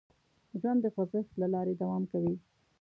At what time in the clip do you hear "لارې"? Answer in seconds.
1.53-1.73